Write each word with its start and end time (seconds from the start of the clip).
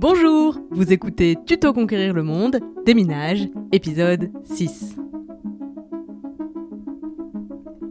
Bonjour, 0.00 0.58
vous 0.70 0.94
écoutez 0.94 1.36
Tuto 1.44 1.74
Conquérir 1.74 2.14
le 2.14 2.22
Monde, 2.22 2.58
Déminage, 2.86 3.50
épisode 3.70 4.30
6. 4.44 4.96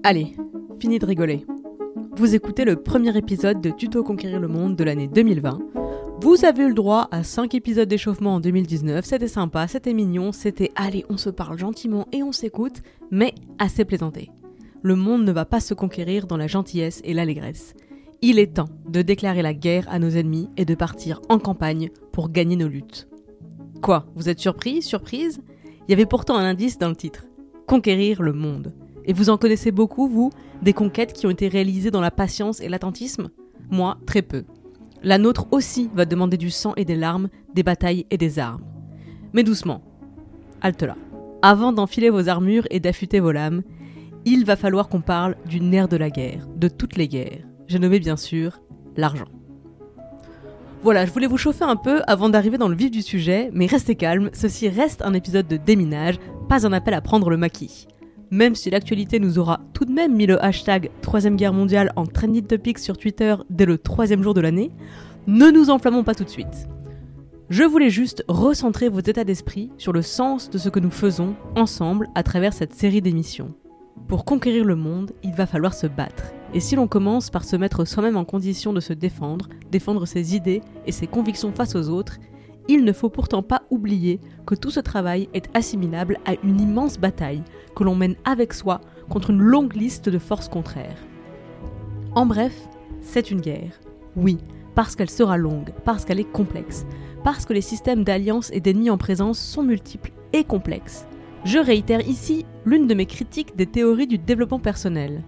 Allez, 0.01 0.35
fini 0.79 0.97
de 0.97 1.05
rigoler. 1.05 1.45
Vous 2.15 2.33
écoutez 2.33 2.65
le 2.65 2.77
premier 2.77 3.15
épisode 3.15 3.61
de 3.61 3.69
Tuto 3.69 4.03
Conquérir 4.03 4.39
le 4.39 4.47
Monde 4.47 4.75
de 4.75 4.83
l'année 4.83 5.07
2020. 5.07 5.59
Vous 6.19 6.45
avez 6.45 6.63
eu 6.63 6.69
le 6.69 6.73
droit 6.73 7.09
à 7.11 7.21
5 7.21 7.53
épisodes 7.53 7.87
d'échauffement 7.87 8.33
en 8.33 8.39
2019, 8.39 9.05
c'était 9.05 9.27
sympa, 9.27 9.67
c'était 9.67 9.93
mignon, 9.93 10.31
c'était 10.31 10.71
allez, 10.75 11.05
on 11.11 11.17
se 11.17 11.29
parle 11.29 11.59
gentiment 11.59 12.07
et 12.11 12.23
on 12.23 12.31
s'écoute, 12.31 12.81
mais 13.11 13.35
assez 13.59 13.85
plaisanté. 13.85 14.31
Le 14.81 14.95
monde 14.95 15.25
ne 15.25 15.31
va 15.31 15.45
pas 15.45 15.59
se 15.59 15.75
conquérir 15.75 16.25
dans 16.25 16.37
la 16.37 16.47
gentillesse 16.47 17.01
et 17.03 17.13
l'allégresse. 17.13 17.75
Il 18.21 18.37
est 18.37 18.55
temps 18.55 18.67
de 18.85 19.01
déclarer 19.01 19.41
la 19.41 19.53
guerre 19.53 19.85
à 19.89 19.97
nos 19.97 20.09
ennemis 20.09 20.49
et 20.57 20.65
de 20.65 20.75
partir 20.75 21.21
en 21.29 21.39
campagne 21.39 21.89
pour 22.11 22.29
gagner 22.29 22.57
nos 22.57 22.67
luttes. 22.67 23.07
Quoi 23.81 24.07
Vous 24.13 24.27
êtes 24.27 24.41
surpris 24.41 24.81
Surprise? 24.81 25.39
Il 25.87 25.91
y 25.91 25.93
avait 25.93 26.05
pourtant 26.05 26.35
un 26.35 26.43
indice 26.43 26.77
dans 26.77 26.89
le 26.89 26.97
titre. 26.97 27.27
Conquérir 27.65 28.21
le 28.21 28.33
monde. 28.33 28.73
Et 29.05 29.13
vous 29.13 29.29
en 29.29 29.37
connaissez 29.37 29.71
beaucoup, 29.71 30.09
vous 30.09 30.31
Des 30.61 30.73
conquêtes 30.73 31.13
qui 31.13 31.27
ont 31.27 31.29
été 31.29 31.47
réalisées 31.47 31.91
dans 31.91 32.01
la 32.01 32.11
patience 32.11 32.59
et 32.59 32.67
l'attentisme? 32.67 33.29
Moi, 33.71 33.97
très 34.05 34.21
peu. 34.21 34.43
La 35.01 35.17
nôtre 35.17 35.47
aussi 35.51 35.89
va 35.93 36.03
demander 36.03 36.35
du 36.35 36.49
sang 36.49 36.73
et 36.75 36.83
des 36.83 36.97
larmes, 36.97 37.29
des 37.55 37.63
batailles 37.63 38.05
et 38.09 38.17
des 38.17 38.37
armes. 38.37 38.65
Mais 39.31 39.43
doucement. 39.43 39.81
Halte 40.59 40.83
là. 40.83 40.97
Avant 41.41 41.71
d'enfiler 41.71 42.09
vos 42.09 42.27
armures 42.27 42.67
et 42.69 42.81
d'affûter 42.81 43.21
vos 43.21 43.31
lames, 43.31 43.63
il 44.25 44.43
va 44.43 44.57
falloir 44.57 44.89
qu'on 44.89 44.99
parle 44.99 45.37
du 45.45 45.61
nerf 45.61 45.87
de 45.87 45.95
la 45.95 46.09
guerre, 46.09 46.45
de 46.57 46.67
toutes 46.67 46.97
les 46.97 47.07
guerres 47.07 47.48
j'ai 47.69 47.79
nommé 47.79 47.99
bien 47.99 48.17
sûr 48.17 48.59
l'argent. 48.97 49.27
Voilà, 50.81 51.05
je 51.05 51.11
voulais 51.11 51.27
vous 51.27 51.37
chauffer 51.37 51.65
un 51.65 51.75
peu 51.75 52.01
avant 52.07 52.29
d'arriver 52.29 52.57
dans 52.57 52.67
le 52.67 52.75
vif 52.75 52.89
du 52.89 53.01
sujet, 53.01 53.49
mais 53.53 53.67
restez 53.67 53.95
calme, 53.95 54.29
ceci 54.33 54.69
reste 54.69 55.01
un 55.03 55.13
épisode 55.13 55.47
de 55.47 55.57
déminage, 55.57 56.15
pas 56.47 56.65
un 56.65 56.73
appel 56.73 56.93
à 56.93 57.01
prendre 57.01 57.29
le 57.29 57.37
maquis. 57.37 57.87
Même 58.31 58.55
si 58.55 58.69
l'actualité 58.69 59.19
nous 59.19 59.39
aura 59.39 59.59
tout 59.73 59.85
de 59.85 59.91
même 59.91 60.15
mis 60.15 60.25
le 60.25 60.43
hashtag 60.43 60.89
3ème 61.03 61.35
guerre 61.35 61.53
mondiale 61.53 61.91
en 61.95 62.05
trending 62.05 62.45
topic 62.45 62.79
sur 62.79 62.97
Twitter 62.97 63.35
dès 63.49 63.65
le 63.65 63.77
troisième 63.77 64.23
jour 64.23 64.33
de 64.33 64.41
l'année, 64.41 64.71
ne 65.27 65.51
nous 65.51 65.69
enflammons 65.69 66.03
pas 66.03 66.15
tout 66.15 66.23
de 66.23 66.29
suite. 66.29 66.67
Je 67.49 67.63
voulais 67.63 67.89
juste 67.89 68.23
recentrer 68.27 68.89
vos 68.89 68.99
états 68.99 69.23
d'esprit 69.23 69.69
sur 69.77 69.91
le 69.91 70.01
sens 70.01 70.49
de 70.49 70.57
ce 70.57 70.69
que 70.69 70.79
nous 70.79 70.91
faisons 70.91 71.35
ensemble 71.55 72.07
à 72.15 72.23
travers 72.23 72.53
cette 72.53 72.73
série 72.73 73.01
d'émissions. 73.01 73.53
Pour 74.09 74.25
conquérir 74.25 74.65
le 74.65 74.75
monde, 74.75 75.11
il 75.21 75.33
va 75.33 75.45
falloir 75.45 75.75
se 75.75 75.85
battre. 75.85 76.33
Et 76.55 76.59
si 76.59 76.75
l'on 76.75 76.87
commence 76.87 77.29
par 77.29 77.43
se 77.43 77.55
mettre 77.55 77.85
soi-même 77.85 78.17
en 78.17 78.25
condition 78.25 78.73
de 78.73 78.79
se 78.79 78.91
défendre, 78.91 79.49
défendre 79.69 80.07
ses 80.07 80.35
idées 80.35 80.61
et 80.87 80.91
ses 80.91 81.05
convictions 81.05 81.51
face 81.51 81.75
aux 81.75 81.89
autres, 81.89 82.17
il 82.67 82.85
ne 82.85 82.91
faut 82.91 83.09
pourtant 83.09 83.43
pas 83.43 83.61
oublier 83.69 84.19
que 84.47 84.55
tout 84.55 84.71
ce 84.71 84.79
travail 84.79 85.29
est 85.35 85.55
assimilable 85.55 86.17
à 86.25 86.33
une 86.43 86.59
immense 86.59 86.97
bataille 86.97 87.43
que 87.75 87.83
l'on 87.83 87.93
mène 87.93 88.15
avec 88.25 88.53
soi 88.53 88.81
contre 89.09 89.29
une 89.29 89.43
longue 89.43 89.75
liste 89.75 90.09
de 90.09 90.17
forces 90.17 90.49
contraires. 90.49 90.97
En 92.15 92.25
bref, 92.25 92.67
c'est 93.01 93.29
une 93.29 93.41
guerre. 93.41 93.79
Oui, 94.15 94.39
parce 94.73 94.95
qu'elle 94.95 95.11
sera 95.11 95.37
longue, 95.37 95.69
parce 95.85 96.03
qu'elle 96.03 96.19
est 96.19 96.31
complexe, 96.31 96.87
parce 97.23 97.45
que 97.45 97.53
les 97.53 97.61
systèmes 97.61 98.03
d'alliance 98.03 98.49
et 98.53 98.59
d'ennemis 98.59 98.89
en 98.89 98.97
présence 98.97 99.37
sont 99.37 99.61
multiples 99.61 100.13
et 100.33 100.43
complexes. 100.43 101.05
Je 101.45 101.57
réitère 101.57 102.05
ici 102.07 102.45
l'une 102.65 102.87
de 102.87 102.93
mes 102.93 103.05
critiques 103.05 103.55
des 103.55 103.65
théories 103.65 104.07
du 104.07 104.17
développement 104.17 104.59
personnel. 104.59 105.23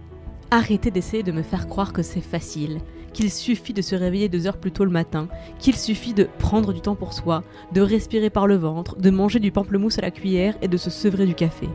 Arrêtez 0.50 0.90
d'essayer 0.90 1.22
de 1.22 1.32
me 1.32 1.42
faire 1.42 1.66
croire 1.66 1.94
que 1.94 2.02
c'est 2.02 2.20
facile, 2.20 2.80
qu'il 3.14 3.30
suffit 3.30 3.72
de 3.72 3.80
se 3.80 3.94
réveiller 3.94 4.28
deux 4.28 4.46
heures 4.46 4.58
plus 4.58 4.72
tôt 4.72 4.84
le 4.84 4.90
matin, 4.90 5.28
qu'il 5.58 5.74
suffit 5.74 6.12
de 6.12 6.28
prendre 6.38 6.74
du 6.74 6.82
temps 6.82 6.96
pour 6.96 7.14
soi, 7.14 7.42
de 7.72 7.80
respirer 7.80 8.28
par 8.28 8.46
le 8.46 8.56
ventre, 8.56 8.96
de 8.96 9.08
manger 9.08 9.38
du 9.38 9.52
pamplemousse 9.52 9.98
à 9.98 10.02
la 10.02 10.10
cuillère 10.10 10.56
et 10.60 10.68
de 10.68 10.76
se 10.76 10.90
sevrer 10.90 11.24
du 11.24 11.34
café. 11.34 11.68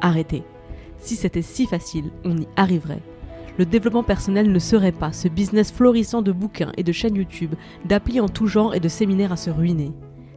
Arrêtez. 0.00 0.42
Si 0.96 1.14
c'était 1.14 1.42
si 1.42 1.66
facile, 1.66 2.10
on 2.24 2.38
y 2.38 2.48
arriverait. 2.56 3.02
Le 3.58 3.66
développement 3.66 4.02
personnel 4.02 4.50
ne 4.50 4.58
serait 4.58 4.92
pas 4.92 5.12
ce 5.12 5.28
business 5.28 5.70
florissant 5.70 6.22
de 6.22 6.32
bouquins 6.32 6.72
et 6.78 6.82
de 6.82 6.92
chaînes 6.92 7.16
YouTube, 7.16 7.54
d'applis 7.84 8.20
en 8.20 8.28
tout 8.28 8.46
genre 8.46 8.74
et 8.74 8.80
de 8.80 8.88
séminaires 8.88 9.32
à 9.32 9.36
se 9.36 9.50
ruiner. 9.50 9.92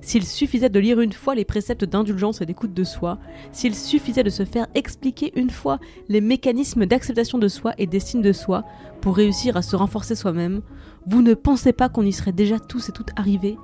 S'il 0.06 0.24
suffisait 0.24 0.70
de 0.70 0.80
lire 0.80 1.00
une 1.00 1.14
fois 1.14 1.34
les 1.34 1.46
préceptes 1.46 1.84
d'indulgence 1.84 2.40
et 2.40 2.46
d'écoute 2.46 2.76
de 2.76 2.84
soi, 2.84 3.18
s'il 3.52 3.74
suffisait 3.74 4.22
de 4.22 4.30
se 4.30 4.46
faire 4.46 4.68
expliquer 4.76 5.34
une 5.36 5.50
fois 5.50 5.80
les 6.10 6.22
mécanismes 6.22 6.86
d'acceptation 6.86 7.40
de 7.40 7.48
soi 7.48 7.74
et 7.80 7.88
d'estime 7.88 8.22
de 8.22 8.32
soi 8.32 8.66
pour 9.02 9.16
réussir 9.16 9.58
à 9.58 9.64
se 9.64 9.76
renforcer 9.76 10.14
soi-même, 10.14 10.62
vous 11.08 11.24
ne 11.24 11.34
pensez 11.34 11.74
pas 11.74 11.90
qu'on 11.90 12.06
y 12.06 12.14
serait 12.14 12.34
déjà 12.34 12.60
tous 12.60 12.88
et 12.88 12.92
toutes 12.92 13.10
arrivés? 13.16 13.58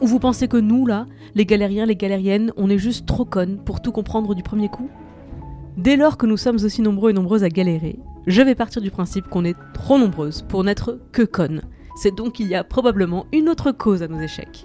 Ou 0.00 0.06
vous 0.06 0.20
pensez 0.20 0.46
que 0.46 0.56
nous, 0.56 0.86
là, 0.86 1.08
les 1.34 1.44
galériens, 1.44 1.84
les 1.84 1.96
galériennes, 1.96 2.52
on 2.56 2.70
est 2.70 2.78
juste 2.78 3.04
trop 3.04 3.24
connes 3.24 3.58
pour 3.64 3.82
tout 3.82 3.90
comprendre 3.90 4.36
du 4.36 4.44
premier 4.44 4.68
coup? 4.68 4.88
Dès 5.76 5.96
lors 5.96 6.16
que 6.16 6.26
nous 6.26 6.36
sommes 6.36 6.62
aussi 6.62 6.80
nombreux 6.80 7.10
et 7.10 7.14
nombreuses 7.14 7.42
à 7.42 7.48
galérer, 7.48 7.98
je 8.28 8.42
vais 8.42 8.54
partir 8.54 8.80
du 8.80 8.92
principe 8.92 9.26
qu'on 9.26 9.44
est 9.44 9.56
trop 9.74 9.98
nombreuses 9.98 10.42
pour 10.42 10.62
n'être 10.62 11.00
que 11.10 11.22
connes. 11.22 11.62
C'est 12.00 12.14
donc 12.14 12.34
qu'il 12.34 12.46
y 12.46 12.54
a 12.54 12.62
probablement 12.62 13.26
une 13.32 13.48
autre 13.48 13.72
cause 13.72 14.04
à 14.04 14.06
nos 14.06 14.20
échecs. 14.20 14.64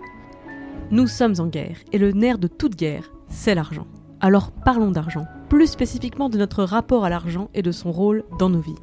Nous 0.94 1.08
sommes 1.08 1.34
en 1.40 1.48
guerre, 1.48 1.78
et 1.92 1.98
le 1.98 2.12
nerf 2.12 2.38
de 2.38 2.48
toute 2.48 2.76
guerre, 2.76 3.12
c'est 3.28 3.56
l'argent. 3.56 3.88
Alors 4.22 4.52
parlons 4.52 4.92
d'argent, 4.92 5.26
plus 5.50 5.66
spécifiquement 5.66 6.30
de 6.30 6.38
notre 6.38 6.64
rapport 6.64 7.04
à 7.04 7.10
l'argent 7.10 7.50
et 7.56 7.64
de 7.64 7.72
son 7.72 7.92
rôle 7.92 8.24
dans 8.38 8.52
nos 8.52 8.60
vies. 8.60 8.76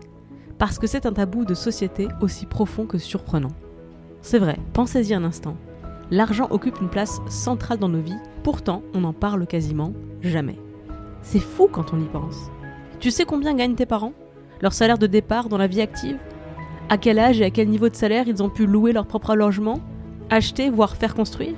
Parce 0.58 0.80
que 0.80 0.88
c'est 0.88 1.06
un 1.06 1.12
tabou 1.12 1.44
de 1.44 1.54
société 1.54 2.08
aussi 2.20 2.46
profond 2.46 2.84
que 2.84 2.98
surprenant. 2.98 3.52
C'est 4.22 4.40
vrai, 4.40 4.58
pensez-y 4.72 5.14
un 5.14 5.22
instant. 5.22 5.56
L'argent 6.10 6.48
occupe 6.50 6.80
une 6.80 6.88
place 6.88 7.20
centrale 7.28 7.78
dans 7.78 7.88
nos 7.88 8.00
vies, 8.00 8.18
pourtant 8.42 8.82
on 8.92 9.02
n'en 9.02 9.12
parle 9.12 9.46
quasiment 9.46 9.92
jamais. 10.20 10.58
C'est 11.22 11.38
fou 11.38 11.68
quand 11.70 11.94
on 11.94 12.00
y 12.00 12.08
pense. 12.08 12.50
Tu 12.98 13.12
sais 13.12 13.24
combien 13.24 13.54
gagnent 13.54 13.76
tes 13.76 13.86
parents? 13.86 14.14
Leur 14.62 14.72
salaire 14.72 14.98
de 14.98 15.06
départ 15.06 15.48
dans 15.48 15.58
la 15.58 15.68
vie 15.68 15.80
active? 15.80 16.18
À 16.88 16.98
quel 16.98 17.20
âge 17.20 17.40
et 17.40 17.44
à 17.44 17.50
quel 17.50 17.68
niveau 17.68 17.88
de 17.88 17.94
salaire 17.94 18.26
ils 18.26 18.42
ont 18.42 18.50
pu 18.50 18.66
louer 18.66 18.92
leur 18.92 19.06
propre 19.06 19.36
logement? 19.36 19.78
Acheter, 20.28 20.70
voire 20.70 20.96
faire 20.96 21.14
construire? 21.14 21.54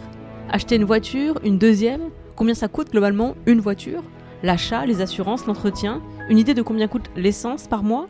Acheter 0.55 0.77
une 0.77 0.85
voiture, 0.85 1.41
une 1.45 1.57
deuxième, 1.57 2.11
combien 2.37 2.53
ça 2.53 2.69
coûte 2.69 2.91
globalement 2.91 3.35
une 3.47 3.61
voiture? 3.61 4.03
L'achat, 4.43 4.85
les 4.85 5.01
assurances, 5.01 5.47
l'entretien 5.47 6.03
Une 6.29 6.37
idée 6.37 6.53
de 6.53 6.61
combien 6.61 6.89
coûte 6.89 7.11
l'essence 7.17 7.67
par 7.67 7.83
mois? 7.83 8.07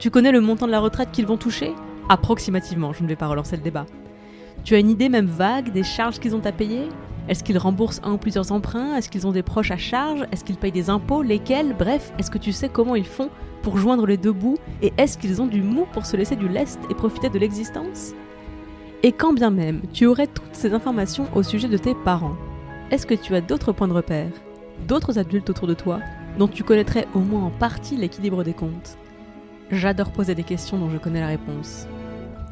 Tu 0.00 0.10
connais 0.10 0.32
le 0.32 0.40
montant 0.40 0.66
de 0.66 0.72
la 0.72 0.80
retraite 0.80 1.12
qu'ils 1.12 1.28
vont 1.28 1.36
toucher? 1.36 1.72
Approximativement, 2.08 2.92
je 2.92 3.04
ne 3.04 3.08
vais 3.08 3.14
pas 3.14 3.28
relancer 3.28 3.54
le 3.54 3.62
débat. 3.62 3.86
Tu 4.64 4.74
as 4.74 4.80
une 4.80 4.90
idée 4.90 5.08
même 5.08 5.26
vague 5.26 5.70
des 5.70 5.84
charges 5.84 6.18
qu'ils 6.18 6.34
ont 6.34 6.44
à 6.44 6.50
payer? 6.50 6.88
Est-ce 7.28 7.44
qu'ils 7.44 7.58
remboursent 7.58 8.00
un 8.02 8.14
ou 8.14 8.18
plusieurs 8.18 8.50
emprunts? 8.50 8.96
Est-ce 8.96 9.08
qu'ils 9.08 9.28
ont 9.28 9.32
des 9.32 9.44
proches 9.44 9.70
à 9.70 9.76
charge? 9.76 10.24
Est-ce 10.32 10.42
qu'ils 10.42 10.56
payent 10.56 10.72
des 10.72 10.90
impôts? 10.90 11.22
Lesquels? 11.22 11.76
Bref, 11.78 12.12
est-ce 12.18 12.32
que 12.32 12.38
tu 12.38 12.50
sais 12.50 12.68
comment 12.68 12.96
ils 12.96 13.06
font 13.06 13.30
pour 13.62 13.78
joindre 13.78 14.04
les 14.04 14.16
deux 14.16 14.32
bouts? 14.32 14.58
Et 14.82 14.92
est-ce 14.98 15.16
qu'ils 15.16 15.40
ont 15.40 15.46
du 15.46 15.62
mou 15.62 15.86
pour 15.92 16.06
se 16.06 16.16
laisser 16.16 16.34
du 16.34 16.48
lest 16.48 16.80
et 16.90 16.94
profiter 16.94 17.28
de 17.28 17.38
l'existence? 17.38 18.14
Et 19.02 19.12
quand 19.12 19.32
bien 19.32 19.50
même 19.50 19.82
tu 19.92 20.06
aurais 20.06 20.26
toutes 20.26 20.54
ces 20.54 20.74
informations 20.74 21.26
au 21.34 21.42
sujet 21.42 21.68
de 21.68 21.78
tes 21.78 21.94
parents, 21.94 22.36
est-ce 22.90 23.06
que 23.06 23.14
tu 23.14 23.34
as 23.34 23.40
d'autres 23.40 23.72
points 23.72 23.88
de 23.88 23.92
repère, 23.92 24.32
d'autres 24.86 25.18
adultes 25.18 25.50
autour 25.50 25.66
de 25.66 25.74
toi, 25.74 26.00
dont 26.38 26.48
tu 26.48 26.64
connaîtrais 26.64 27.06
au 27.14 27.20
moins 27.20 27.44
en 27.44 27.50
partie 27.50 27.96
l'équilibre 27.96 28.44
des 28.44 28.54
comptes? 28.54 28.98
J'adore 29.70 30.12
poser 30.12 30.34
des 30.34 30.44
questions 30.44 30.78
dont 30.78 30.90
je 30.90 30.96
connais 30.96 31.20
la 31.20 31.28
réponse. 31.28 31.86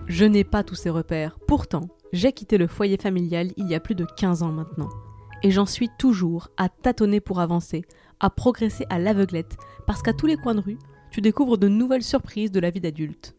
Je 0.07 0.25
n'ai 0.25 0.45
pas 0.45 0.63
tous 0.63 0.75
ces 0.75 0.91
repères, 0.91 1.39
pourtant, 1.47 1.89
j'ai 2.13 2.33
quitté 2.33 2.59
le 2.59 2.67
foyer 2.67 2.97
familial 2.97 3.53
il 3.57 3.67
y 3.67 3.75
a 3.75 3.81
plus 3.81 3.95
de 3.95 4.05
15 4.05 4.43
ans 4.43 4.53
maintenant. 4.53 4.89
Et 5.43 5.51
j'en 5.51 5.67
suis 5.67 5.91
toujours 5.99 6.49
à 6.57 6.69
tâtonner 6.69 7.21
pour 7.21 7.41
avancer, 7.41 7.85
à 8.21 8.31
progresser 8.31 8.87
à 8.91 8.99
l'aveuglette, 8.99 9.57
parce 9.87 10.03
qu'à 10.03 10.13
tous 10.13 10.27
les 10.27 10.37
coins 10.37 10.55
de 10.55 10.61
rue, 10.61 10.79
tu 11.11 11.21
découvres 11.21 11.59
de 11.59 11.69
nouvelles 11.69 12.03
surprises 12.03 12.53
de 12.53 12.61
la 12.61 12.71
vie 12.71 12.81
d'adulte. 12.81 13.36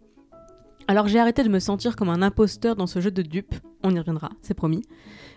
Alors 0.89 1.10
j'ai 1.10 1.19
arrêté 1.19 1.44
de 1.44 1.50
me 1.50 1.60
sentir 1.60 1.98
comme 1.98 2.07
un 2.07 2.22
imposteur 2.22 2.78
dans 2.78 2.88
ce 2.88 3.01
jeu 3.01 3.12
de 3.12 3.22
dupes, 3.22 3.56
on 3.84 3.94
y 3.94 4.00
reviendra, 4.00 4.30
c'est 4.42 4.54
promis, 4.54 4.84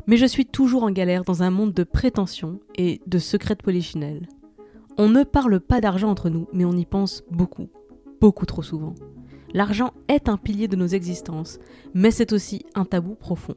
mais 0.07 0.17
je 0.17 0.27
suis 0.27 0.47
toujours 0.47 0.85
en 0.85 0.93
galère 0.93 1.25
dans 1.25 1.43
un 1.43 1.51
monde 1.51 1.75
de 1.75 1.83
prétention 1.83 2.61
et 2.77 3.01
de 3.09 3.19
secrets 3.19 3.57
de. 3.57 4.29
On 4.97 5.09
ne 5.09 5.25
parle 5.25 5.59
pas 5.59 5.81
d'argent 5.81 6.09
entre 6.09 6.31
nous, 6.31 6.47
mais 6.53 6.65
on 6.65 6.77
y 6.77 6.85
pense 6.85 7.25
beaucoup, 7.33 7.69
beaucoup 8.21 8.47
trop 8.47 8.63
souvent. 8.63 8.95
L'argent 9.53 9.93
est 10.07 10.29
un 10.29 10.37
pilier 10.37 10.69
de 10.69 10.77
nos 10.77 10.87
existences, 10.87 11.59
mais 11.95 12.13
c'est 12.13 12.33
aussi 12.33 12.65
un 12.77 12.85
tabou 12.85 13.17
profond. 13.17 13.57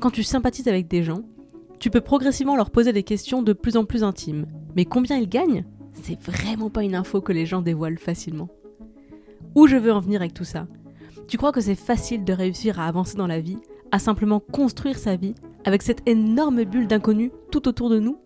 Quand 0.00 0.10
tu 0.10 0.22
sympathises 0.22 0.68
avec 0.68 0.88
des 0.88 1.02
gens, 1.02 1.22
tu 1.78 1.88
peux 1.88 2.02
progressivement 2.02 2.56
leur 2.56 2.70
poser 2.70 2.92
des 2.92 3.02
questions 3.02 3.42
de 3.42 3.54
plus 3.54 3.78
en 3.78 3.86
plus 3.86 4.04
intimes. 4.04 4.46
Mais 4.76 4.84
combien 4.84 5.16
ils 5.16 5.28
gagnent? 5.28 5.64
C'est 5.92 6.20
vraiment 6.20 6.68
pas 6.68 6.82
une 6.82 6.94
info 6.94 7.22
que 7.22 7.32
les 7.32 7.46
gens 7.46 7.62
dévoilent 7.62 7.98
facilement. 7.98 8.50
Où 9.54 9.66
je 9.66 9.76
veux 9.76 9.92
en 9.92 10.00
venir 10.00 10.20
avec 10.20 10.34
tout 10.34 10.44
ça? 10.44 10.66
Tu 11.28 11.36
crois 11.36 11.52
que 11.52 11.60
c'est 11.60 11.74
facile 11.74 12.24
de 12.24 12.32
réussir 12.32 12.80
à 12.80 12.86
avancer 12.86 13.16
dans 13.16 13.26
la 13.26 13.40
vie, 13.40 13.58
à 13.92 13.98
simplement 13.98 14.40
construire 14.40 14.98
sa 14.98 15.16
vie, 15.16 15.34
avec 15.64 15.82
cette 15.82 16.06
énorme 16.06 16.64
bulle 16.64 16.86
d'inconnu 16.86 17.30
tout 17.50 17.68
autour 17.68 17.90
de 17.90 17.98
nous? 17.98 18.18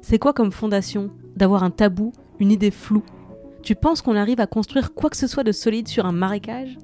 C'est 0.00 0.18
quoi 0.18 0.32
comme 0.32 0.52
fondation 0.52 1.10
d'avoir 1.36 1.64
un 1.64 1.70
tabou, 1.70 2.12
une 2.38 2.52
idée 2.52 2.70
floue? 2.70 3.02
Tu 3.62 3.74
penses 3.74 4.02
qu'on 4.02 4.16
arrive 4.16 4.40
à 4.40 4.46
construire 4.46 4.94
quoi 4.94 5.10
que 5.10 5.16
ce 5.16 5.26
soit 5.26 5.42
de 5.42 5.52
solide 5.52 5.88
sur 5.88 6.06
un 6.06 6.12
marécage? 6.12 6.78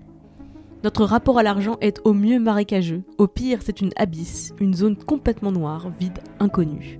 Notre 0.82 1.04
rapport 1.04 1.38
à 1.38 1.44
l'argent 1.44 1.76
est 1.80 2.00
au 2.04 2.12
mieux 2.12 2.40
marécageux, 2.40 3.04
au 3.18 3.28
pire 3.28 3.60
c'est 3.62 3.80
une 3.80 3.92
abysse, 3.96 4.52
une 4.58 4.74
zone 4.74 4.96
complètement 4.96 5.52
noire, 5.52 5.90
vide, 5.90 6.18
inconnue. 6.40 6.98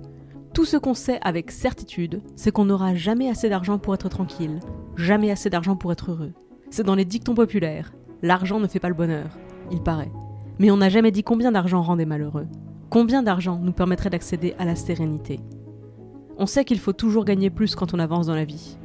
Tout 0.53 0.63
ce 0.63 0.77
qu'on 0.77 0.93
sait 0.93 1.19
avec 1.21 1.51
certitude, 1.51 2.21
c'est 2.37 2.51
qu'on 2.51 2.65
n'aura 2.65 2.95
jamais 2.95 3.27
assez 3.27 3.49
d'argent 3.49 3.79
pour 3.79 3.93
être 3.93 4.07
tranquille, 4.07 4.59
jamais 4.95 5.31
assez 5.31 5.49
d'argent 5.49 5.75
pour 5.75 5.91
être 5.91 6.11
heureux. 6.11 6.31
C'est 6.69 6.85
dans 6.85 6.95
les 6.95 7.05
dictons 7.05 7.35
populaires. 7.35 7.91
L'argent 8.23 8.61
ne 8.61 8.67
fait 8.67 8.79
pas 8.79 8.87
le 8.87 8.95
bonheur, 8.95 9.25
il 9.69 9.81
paraît. 9.81 10.11
Mais 10.57 10.71
on 10.71 10.77
n'a 10.77 10.87
jamais 10.87 11.11
dit 11.11 11.23
combien 11.23 11.51
d'argent 11.51 11.81
rendait 11.81 12.05
malheureux. 12.05 12.47
Combien 12.89 13.21
d'argent 13.21 13.59
nous 13.61 13.73
permettrait 13.73 14.09
d'accéder 14.09 14.55
à 14.57 14.63
la 14.63 14.77
sérénité 14.77 15.41
On 16.37 16.45
sait 16.45 16.63
qu'il 16.63 16.79
faut 16.79 16.93
toujours 16.93 17.25
gagner 17.25 17.49
plus 17.49 17.75
quand 17.75 17.93
on 17.93 17.99
avance 17.99 18.27
dans 18.27 18.35
la 18.35 18.45
vie. 18.45 18.77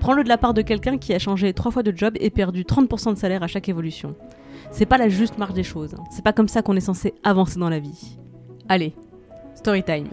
Prends-le 0.00 0.24
de 0.24 0.28
la 0.28 0.38
part 0.38 0.54
de 0.54 0.62
quelqu'un 0.62 0.98
qui 0.98 1.14
a 1.14 1.20
changé 1.20 1.52
trois 1.52 1.70
fois 1.70 1.84
de 1.84 1.96
job 1.96 2.14
et 2.18 2.30
perdu 2.30 2.64
30% 2.64 3.14
de 3.14 3.18
salaire 3.18 3.44
à 3.44 3.46
chaque 3.46 3.68
évolution. 3.68 4.16
C'est 4.72 4.86
pas 4.86 4.98
la 4.98 5.08
juste 5.08 5.38
marche 5.38 5.54
des 5.54 5.62
choses. 5.62 5.94
Hein. 5.94 6.02
C'est 6.10 6.24
pas 6.24 6.32
comme 6.32 6.48
ça 6.48 6.62
qu'on 6.62 6.74
est 6.74 6.80
censé 6.80 7.14
avancer 7.22 7.60
dans 7.60 7.70
la 7.70 7.78
vie. 7.78 8.18
Allez, 8.68 8.96
story 9.54 9.84
time. 9.84 10.08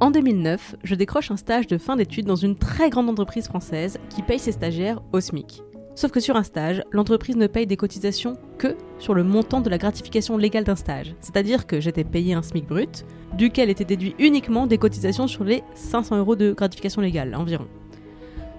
En 0.00 0.10
2009, 0.10 0.74
je 0.82 0.94
décroche 0.96 1.30
un 1.30 1.36
stage 1.36 1.68
de 1.68 1.78
fin 1.78 1.94
d'études 1.94 2.26
dans 2.26 2.34
une 2.34 2.56
très 2.56 2.90
grande 2.90 3.08
entreprise 3.08 3.46
française 3.46 4.00
qui 4.10 4.22
paye 4.22 4.40
ses 4.40 4.52
stagiaires 4.52 5.00
au 5.12 5.20
SMIC. 5.20 5.62
Sauf 5.98 6.12
que 6.12 6.20
sur 6.20 6.36
un 6.36 6.44
stage, 6.44 6.84
l'entreprise 6.92 7.34
ne 7.34 7.48
paye 7.48 7.66
des 7.66 7.76
cotisations 7.76 8.36
que 8.56 8.76
sur 9.00 9.14
le 9.14 9.24
montant 9.24 9.60
de 9.60 9.68
la 9.68 9.78
gratification 9.78 10.36
légale 10.36 10.62
d'un 10.62 10.76
stage. 10.76 11.16
C'est-à-dire 11.20 11.66
que 11.66 11.80
j'étais 11.80 12.04
payé 12.04 12.34
un 12.34 12.42
SMIC 12.42 12.68
brut, 12.68 13.04
duquel 13.36 13.68
étaient 13.68 13.84
déduits 13.84 14.14
uniquement 14.20 14.68
des 14.68 14.78
cotisations 14.78 15.26
sur 15.26 15.42
les 15.42 15.64
500 15.74 16.18
euros 16.18 16.36
de 16.36 16.52
gratification 16.52 17.02
légale 17.02 17.34
environ. 17.34 17.66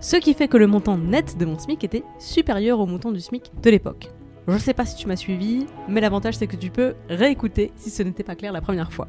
Ce 0.02 0.18
qui 0.18 0.34
fait 0.34 0.50
que 0.50 0.58
le 0.58 0.68
montant 0.68 0.98
net 0.98 1.38
de 1.38 1.46
mon 1.46 1.58
SMIC 1.58 1.82
était 1.86 2.04
supérieur 2.18 2.82
au 2.82 2.86
montant 2.86 3.14
du 3.14 3.22
SMIC 3.22 3.54
de 3.64 3.70
l'époque. 3.70 4.12
Je 4.50 4.58
sais 4.58 4.74
pas 4.74 4.86
si 4.86 4.98
tu 4.98 5.08
m'as 5.08 5.16
suivi, 5.16 5.66
mais 5.88 6.02
l'avantage 6.02 6.36
c'est 6.36 6.48
que 6.48 6.58
tu 6.58 6.72
peux 6.72 6.94
réécouter 7.08 7.72
si 7.78 7.90
ce 7.90 8.04
n'était 8.04 8.24
pas 8.24 8.36
clair 8.36 8.52
la 8.52 8.60
première 8.60 8.92
fois. 8.92 9.08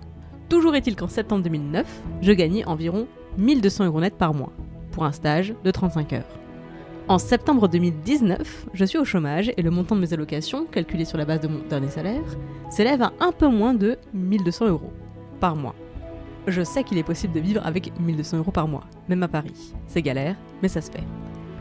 Toujours 0.49 0.77
est-il 0.77 0.94
qu'en 0.94 1.09
septembre 1.09 1.43
2009, 1.43 1.85
je 2.23 2.31
gagnais 2.31 2.65
environ 2.65 3.09
1200 3.38 3.87
euros 3.87 4.00
net 4.00 4.15
par 4.15 4.35
mois, 4.35 4.53
pour 4.93 5.05
un 5.05 5.11
stage 5.11 5.53
de 5.65 5.71
35 5.73 6.12
heures. 6.12 6.41
En 7.10 7.18
septembre 7.18 7.66
2019, 7.66 8.68
je 8.72 8.84
suis 8.84 8.96
au 8.96 9.04
chômage 9.04 9.52
et 9.56 9.62
le 9.62 9.72
montant 9.72 9.96
de 9.96 10.00
mes 10.00 10.12
allocations, 10.12 10.64
calculé 10.64 11.04
sur 11.04 11.18
la 11.18 11.24
base 11.24 11.40
de 11.40 11.48
mon 11.48 11.58
dernier 11.68 11.88
salaire, 11.88 12.22
s'élève 12.70 13.02
à 13.02 13.12
un 13.18 13.32
peu 13.32 13.48
moins 13.48 13.74
de 13.74 13.98
1200 14.14 14.68
euros 14.68 14.92
par 15.40 15.56
mois. 15.56 15.74
Je 16.46 16.62
sais 16.62 16.84
qu'il 16.84 16.98
est 16.98 17.02
possible 17.02 17.34
de 17.34 17.40
vivre 17.40 17.66
avec 17.66 17.98
1200 17.98 18.38
euros 18.38 18.52
par 18.52 18.68
mois, 18.68 18.84
même 19.08 19.24
à 19.24 19.26
Paris. 19.26 19.74
C'est 19.88 20.02
galère, 20.02 20.36
mais 20.62 20.68
ça 20.68 20.80
se 20.80 20.92
fait. 20.92 21.02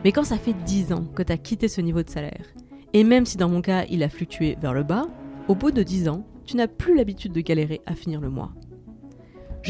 Mais 0.04 0.12
quand 0.12 0.24
ça 0.24 0.38
fait 0.38 0.54
10 0.54 0.94
ans 0.94 1.06
que 1.16 1.24
tu 1.24 1.34
as 1.34 1.38
quitté 1.38 1.68
ce 1.68 1.82
niveau 1.82 2.04
de 2.04 2.12
salaire 2.12 2.46
et 2.94 3.04
même 3.04 3.26
si 3.26 3.36
dans 3.36 3.50
mon 3.50 3.62
cas 3.62 3.86
il 3.90 4.04
a 4.04 4.10
fluctué 4.10 4.56
vers 4.62 4.76
le 4.76 4.84
bas, 4.84 5.08
au 5.48 5.56
bout 5.56 5.72
de 5.72 5.82
10 5.82 6.10
ans, 6.10 6.28
tu 6.46 6.58
n'as 6.58 6.68
plus 6.68 6.96
l'habitude 6.96 7.34
de 7.34 7.42
galérer 7.42 7.82
à 7.88 7.96
finir 7.96 8.22
le 8.22 8.30
mois. 8.30 8.52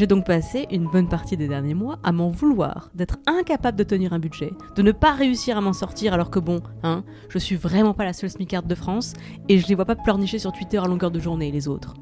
J'ai 0.00 0.06
donc 0.06 0.24
passé 0.24 0.66
une 0.70 0.86
bonne 0.86 1.10
partie 1.10 1.36
des 1.36 1.46
derniers 1.46 1.74
mois 1.74 1.98
à 2.02 2.10
m'en 2.10 2.30
vouloir, 2.30 2.90
d'être 2.94 3.18
incapable 3.26 3.76
de 3.76 3.84
tenir 3.84 4.14
un 4.14 4.18
budget, 4.18 4.50
de 4.74 4.80
ne 4.80 4.92
pas 4.92 5.12
réussir 5.12 5.58
à 5.58 5.60
m'en 5.60 5.74
sortir 5.74 6.14
alors 6.14 6.30
que 6.30 6.38
bon, 6.38 6.62
hein, 6.82 7.04
je 7.28 7.38
suis 7.38 7.54
vraiment 7.54 7.92
pas 7.92 8.06
la 8.06 8.14
seule 8.14 8.30
smicarde 8.30 8.66
de 8.66 8.74
France 8.74 9.12
et 9.50 9.58
je 9.58 9.68
les 9.68 9.74
vois 9.74 9.84
pas 9.84 9.96
pleurnicher 9.96 10.38
sur 10.38 10.52
Twitter 10.52 10.78
à 10.78 10.86
longueur 10.86 11.10
de 11.10 11.20
journée 11.20 11.52
les 11.52 11.68
autres. 11.68 11.92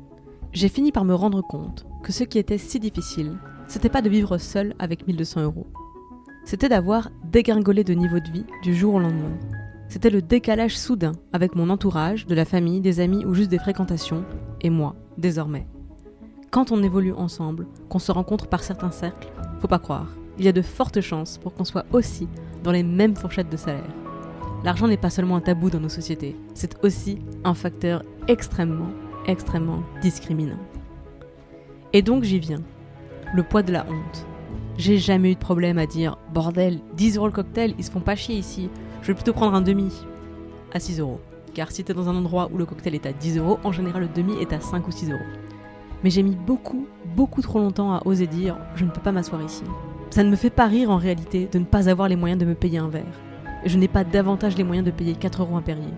J'ai 0.53 0.69
fini 0.69 0.93
par 0.93 1.05
me 1.05 1.13
rendre 1.13 1.43
compte 1.43 1.89
que 2.05 2.13
ce 2.13 2.23
qui 2.23 2.39
était 2.39 2.57
si 2.57 2.79
difficile, 2.79 3.37
c'était 3.67 3.89
pas 3.89 4.01
de 4.01 4.09
vivre 4.09 4.39
seul 4.39 4.77
avec 4.79 5.09
1200 5.09 5.43
euros. 5.43 5.67
C'était 6.45 6.69
d'avoir 6.69 7.11
dégringolé 7.25 7.83
de 7.83 7.95
niveau 7.95 8.21
de 8.21 8.31
vie 8.31 8.47
du 8.63 8.77
jour 8.77 8.95
au 8.95 9.01
lendemain, 9.01 9.37
c'était 9.89 10.11
le 10.11 10.23
décalage 10.23 10.79
soudain 10.79 11.17
avec 11.33 11.57
mon 11.57 11.69
entourage, 11.69 12.27
de 12.27 12.37
la 12.37 12.45
famille, 12.45 12.81
des 12.81 13.01
amis 13.01 13.25
ou 13.25 13.35
juste 13.35 13.51
des 13.51 13.59
fréquentations, 13.59 14.25
et 14.61 14.71
moi, 14.71 14.95
désormais. 15.17 15.67
Quand 16.51 16.73
on 16.73 16.83
évolue 16.83 17.13
ensemble, 17.13 17.67
qu'on 17.91 17.99
se 17.99 18.11
rencontre 18.11 18.47
par 18.47 18.63
certains 18.63 18.91
cercles, 18.91 19.31
faut 19.61 19.69
pas 19.69 19.79
croire, 19.79 20.07
il 20.39 20.47
y 20.47 20.49
a 20.49 20.53
de 20.53 20.63
fortes 20.63 21.03
chances 21.03 21.37
pour 21.37 21.53
qu'on 21.53 21.67
soit 21.67 21.85
aussi 21.93 22.27
dans 22.65 22.73
les 22.73 22.83
mêmes 22.83 23.15
fourchettes 23.15 23.51
de 23.51 23.59
salaire. 23.59 23.95
L'argent 24.65 24.89
n'est 24.89 24.97
pas 24.97 25.11
seulement 25.11 25.37
un 25.37 25.43
tabou 25.43 25.69
dans 25.69 25.79
nos 25.79 25.91
sociétés, 25.91 26.37
c'est 26.55 26.83
aussi 26.83 27.19
un 27.45 27.53
facteur 27.53 28.03
extrêmement, 28.29 28.89
extrêmement 29.27 29.83
discriminant. 30.01 30.59
Et 31.93 32.01
donc 32.01 32.25
j'y 32.25 32.39
viens. 32.39 32.63
Le 33.35 33.43
poids 33.43 33.63
de 33.63 33.73
la 33.73 33.85
honte. 33.87 34.27
J'ai 34.79 34.97
jamais 34.97 35.33
eu 35.33 35.35
de 35.35 35.41
problème 35.41 35.77
à 35.77 35.85
dire 35.85 36.17
bordel, 36.33 36.81
10 36.95 37.19
euros 37.19 37.27
le 37.27 37.33
cocktail, 37.33 37.75
ils 37.77 37.85
se 37.85 37.91
font 37.91 38.01
pas 38.01 38.17
chier 38.17 38.37
ici. 38.37 38.71
Je 39.03 39.09
vais 39.09 39.15
plutôt 39.15 39.35
prendre 39.35 39.55
un 39.55 39.61
demi 39.61 39.93
à 40.73 40.81
6 40.81 41.01
euros. 41.01 41.21
Car 41.53 41.71
si 41.71 41.85
t'es 41.85 41.93
dans 41.93 42.09
un 42.09 42.17
endroit 42.17 42.49
où 42.51 42.57
le 42.57 42.65
cocktail 42.65 42.95
est 42.95 43.05
à 43.05 43.13
10 43.13 43.37
euros, 43.37 43.59
en 43.65 43.73
général 43.73 44.03
le 44.03 44.09
demi 44.09 44.33
est 44.41 44.55
à 44.55 44.61
5 44.61 44.89
ou 44.89 44.93
6 44.93 45.11
euros. 45.11 45.21
Mais 46.05 46.11
j'ai 46.11 46.23
mis 46.23 46.37
beaucoup, 46.37 46.87
beaucoup 47.17 47.43
trop 47.43 47.59
longtemps 47.59 47.93
à 47.93 48.03
oser 48.05 48.27
dire 48.27 48.57
je 48.75 48.85
ne 48.85 48.91
peux 48.91 49.01
pas 49.01 49.13
m'asseoir 49.13 49.43
ici. 49.43 49.65
Ça 50.11 50.23
ne 50.25 50.31
me 50.31 50.37
fait 50.37 50.51
pas 50.51 50.67
rire 50.67 50.91
en 50.91 50.97
réalité 50.97 51.49
de 51.51 51.59
ne 51.59 51.65
pas 51.65 51.89
avoir 51.89 52.09
les 52.09 52.17
moyens 52.17 52.41
de 52.41 52.47
me 52.47 52.55
payer 52.55 52.79
un 52.79 52.89
verre. 52.89 53.05
Je 53.65 53.77
n'ai 53.77 53.89
pas 53.89 54.05
davantage 54.05 54.57
les 54.57 54.65
moyens 54.65 54.87
de 54.87 54.93
payer 54.93 55.15
4 55.15 55.43
euros 55.43 55.57
un 55.57 55.63
Perrier. 55.63 55.93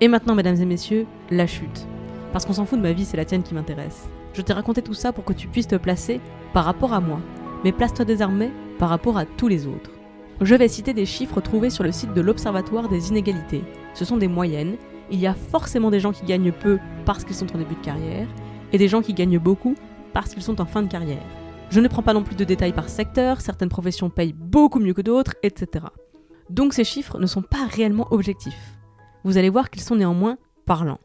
Et 0.00 0.08
maintenant, 0.08 0.34
mesdames 0.34 0.60
et 0.60 0.64
messieurs, 0.64 1.06
la 1.30 1.46
chute. 1.46 1.86
Parce 2.32 2.44
qu'on 2.44 2.52
s'en 2.52 2.66
fout 2.66 2.78
de 2.78 2.82
ma 2.82 2.92
vie, 2.92 3.04
c'est 3.04 3.16
la 3.16 3.24
tienne 3.24 3.42
qui 3.42 3.54
m'intéresse. 3.54 4.08
Je 4.34 4.42
t'ai 4.42 4.52
raconté 4.52 4.82
tout 4.82 4.94
ça 4.94 5.12
pour 5.12 5.24
que 5.24 5.32
tu 5.32 5.48
puisses 5.48 5.68
te 5.68 5.76
placer 5.76 6.20
par 6.52 6.64
rapport 6.64 6.92
à 6.92 7.00
moi. 7.00 7.20
Mais 7.64 7.72
place-toi 7.72 8.04
désormais 8.04 8.50
par 8.78 8.88
rapport 8.88 9.16
à 9.16 9.24
tous 9.24 9.48
les 9.48 9.66
autres. 9.66 9.90
Je 10.42 10.54
vais 10.54 10.68
citer 10.68 10.92
des 10.92 11.06
chiffres 11.06 11.40
trouvés 11.40 11.70
sur 11.70 11.84
le 11.84 11.92
site 11.92 12.12
de 12.12 12.20
l'Observatoire 12.20 12.88
des 12.88 13.08
inégalités. 13.08 13.64
Ce 13.94 14.04
sont 14.04 14.18
des 14.18 14.28
moyennes. 14.28 14.76
Il 15.10 15.18
y 15.18 15.26
a 15.26 15.32
forcément 15.32 15.90
des 15.90 16.00
gens 16.00 16.12
qui 16.12 16.26
gagnent 16.26 16.52
peu 16.52 16.78
parce 17.06 17.24
qu'ils 17.24 17.36
sont 17.36 17.54
en 17.54 17.58
début 17.58 17.76
de 17.76 17.84
carrière, 17.84 18.26
et 18.72 18.78
des 18.78 18.88
gens 18.88 19.02
qui 19.02 19.14
gagnent 19.14 19.38
beaucoup 19.38 19.74
parce 20.12 20.32
qu'ils 20.32 20.42
sont 20.42 20.60
en 20.60 20.66
fin 20.66 20.82
de 20.82 20.88
carrière. 20.88 21.22
Je 21.70 21.80
ne 21.80 21.88
prends 21.88 22.02
pas 22.02 22.14
non 22.14 22.22
plus 22.22 22.36
de 22.36 22.44
détails 22.44 22.72
par 22.72 22.88
secteur, 22.88 23.40
certaines 23.40 23.68
professions 23.68 24.08
payent 24.08 24.32
beaucoup 24.32 24.78
mieux 24.78 24.94
que 24.94 25.02
d'autres, 25.02 25.34
etc. 25.42 25.86
Donc 26.48 26.74
ces 26.74 26.84
chiffres 26.84 27.18
ne 27.18 27.26
sont 27.26 27.42
pas 27.42 27.66
réellement 27.66 28.06
objectifs. 28.12 28.78
Vous 29.24 29.36
allez 29.36 29.50
voir 29.50 29.70
qu'ils 29.70 29.82
sont 29.82 29.96
néanmoins 29.96 30.38
parlants. 30.64 31.00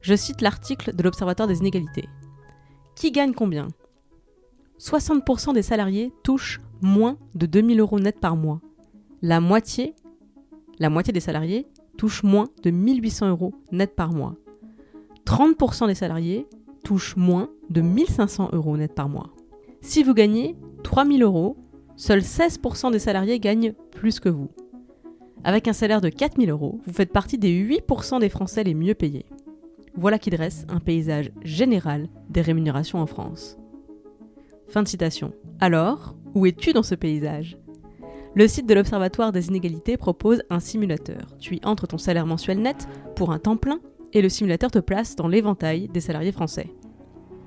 Je 0.00 0.14
cite 0.14 0.40
l'article 0.40 0.96
de 0.96 1.02
l'Observatoire 1.02 1.46
des 1.46 1.58
inégalités. 1.58 2.08
Qui 2.96 3.12
gagne 3.12 3.34
combien? 3.34 3.68
60% 4.78 5.52
des 5.52 5.62
salariés 5.62 6.12
touchent 6.22 6.60
moins 6.80 7.18
de 7.34 7.44
2000 7.44 7.80
euros 7.80 8.00
net 8.00 8.18
par 8.18 8.36
mois. 8.36 8.60
La 9.20 9.40
moitié, 9.40 9.94
la 10.78 10.88
moitié 10.88 11.12
des 11.12 11.20
salariés 11.20 11.66
touchent 11.98 12.22
moins 12.22 12.48
de 12.62 12.70
1800 12.70 13.28
euros 13.28 13.52
net 13.72 13.94
par 13.94 14.12
mois. 14.12 14.36
30% 15.26 15.88
des 15.88 15.94
salariés 15.94 16.46
touchent 16.90 17.14
moins 17.14 17.50
de 17.68 17.82
1500 17.82 18.48
euros 18.52 18.76
net 18.76 18.92
par 18.96 19.08
mois. 19.08 19.30
Si 19.80 20.02
vous 20.02 20.12
gagnez 20.12 20.56
3000 20.82 21.22
euros, 21.22 21.56
seuls 21.94 22.22
16% 22.22 22.90
des 22.90 22.98
salariés 22.98 23.38
gagnent 23.38 23.74
plus 23.92 24.18
que 24.18 24.28
vous. 24.28 24.48
Avec 25.44 25.68
un 25.68 25.72
salaire 25.72 26.00
de 26.00 26.08
4000 26.08 26.50
euros, 26.50 26.80
vous 26.84 26.92
faites 26.92 27.12
partie 27.12 27.38
des 27.38 27.52
8% 27.52 28.18
des 28.18 28.28
Français 28.28 28.64
les 28.64 28.74
mieux 28.74 28.94
payés. 28.94 29.26
Voilà 29.94 30.18
qui 30.18 30.30
dresse 30.30 30.66
un 30.68 30.80
paysage 30.80 31.30
général 31.44 32.08
des 32.28 32.40
rémunérations 32.40 32.98
en 32.98 33.06
France. 33.06 33.56
Fin 34.66 34.82
de 34.82 34.88
citation. 34.88 35.32
Alors, 35.60 36.16
où 36.34 36.44
es-tu 36.44 36.72
dans 36.72 36.82
ce 36.82 36.96
paysage? 36.96 37.56
Le 38.34 38.48
site 38.48 38.66
de 38.66 38.74
l'Observatoire 38.74 39.30
des 39.30 39.46
inégalités 39.46 39.96
propose 39.96 40.42
un 40.50 40.58
simulateur. 40.58 41.36
Tu 41.38 41.54
y 41.54 41.60
entres 41.62 41.86
ton 41.86 41.98
salaire 41.98 42.26
mensuel 42.26 42.60
net 42.60 42.88
pour 43.14 43.30
un 43.30 43.38
temps 43.38 43.56
plein 43.56 43.78
et 44.12 44.22
le 44.22 44.28
simulateur 44.28 44.72
te 44.72 44.80
place 44.80 45.14
dans 45.14 45.28
l'éventail 45.28 45.86
des 45.86 46.00
salariés 46.00 46.32
français. 46.32 46.74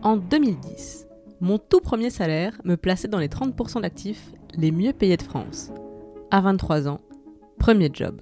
En 0.03 0.17
2010, 0.17 1.07
mon 1.39 1.57
tout 1.57 1.79
premier 1.79 2.09
salaire 2.09 2.59
me 2.65 2.75
plaçait 2.75 3.07
dans 3.07 3.19
les 3.19 3.29
30% 3.29 3.83
d'actifs 3.83 4.33
les 4.53 4.73
mieux 4.73 4.91
payés 4.91 5.15
de 5.15 5.21
France. 5.21 5.71
À 6.29 6.41
23 6.41 6.89
ans, 6.89 6.99
premier 7.57 7.89
job. 7.93 8.19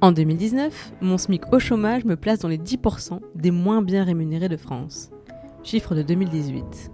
En 0.00 0.12
2019, 0.12 0.92
mon 1.00 1.18
SMIC 1.18 1.52
au 1.52 1.58
chômage 1.58 2.04
me 2.04 2.14
place 2.14 2.38
dans 2.38 2.48
les 2.48 2.58
10% 2.58 3.18
des 3.34 3.50
moins 3.50 3.82
bien 3.82 4.04
rémunérés 4.04 4.48
de 4.48 4.56
France. 4.56 5.10
Chiffre 5.64 5.96
de 5.96 6.02
2018. 6.02 6.92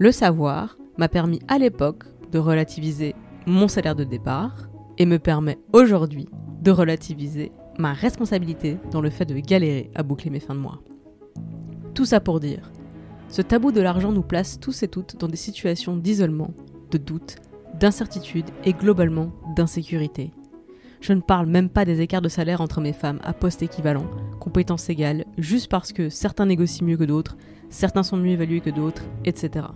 Le 0.00 0.10
savoir 0.10 0.76
m'a 0.96 1.08
permis 1.08 1.38
à 1.46 1.58
l'époque 1.58 2.02
de 2.32 2.40
relativiser 2.40 3.14
mon 3.46 3.68
salaire 3.68 3.94
de 3.94 4.02
départ 4.02 4.68
et 4.98 5.06
me 5.06 5.20
permet 5.20 5.60
aujourd'hui 5.72 6.28
de 6.62 6.72
relativiser 6.72 7.52
ma 7.78 7.92
responsabilité 7.92 8.76
dans 8.90 9.00
le 9.00 9.10
fait 9.10 9.24
de 9.24 9.38
galérer 9.38 9.88
à 9.94 10.02
boucler 10.02 10.30
mes 10.30 10.40
fins 10.40 10.56
de 10.56 10.60
mois. 10.60 10.80
Tout 11.94 12.04
ça 12.04 12.18
pour 12.18 12.40
dire, 12.40 12.72
ce 13.28 13.42
tabou 13.42 13.72
de 13.72 13.80
l'argent 13.80 14.10
nous 14.10 14.22
place 14.22 14.58
tous 14.58 14.82
et 14.82 14.88
toutes 14.88 15.16
dans 15.18 15.28
des 15.28 15.36
situations 15.36 15.96
d'isolement, 15.96 16.54
de 16.90 16.98
doute, 16.98 17.36
d'incertitude 17.78 18.46
et 18.64 18.72
globalement 18.72 19.32
d'insécurité. 19.54 20.32
Je 21.00 21.12
ne 21.12 21.20
parle 21.20 21.46
même 21.46 21.68
pas 21.68 21.84
des 21.84 22.00
écarts 22.00 22.22
de 22.22 22.28
salaire 22.28 22.60
entre 22.60 22.80
mes 22.80 22.92
femmes 22.92 23.20
à 23.22 23.32
poste 23.32 23.62
équivalent, 23.62 24.06
compétences 24.40 24.88
égales, 24.88 25.26
juste 25.36 25.70
parce 25.70 25.92
que 25.92 26.08
certains 26.08 26.46
négocient 26.46 26.86
mieux 26.86 26.96
que 26.96 27.04
d'autres, 27.04 27.36
certains 27.68 28.02
sont 28.02 28.16
mieux 28.16 28.32
évalués 28.32 28.60
que 28.60 28.70
d'autres, 28.70 29.04
etc. 29.24 29.66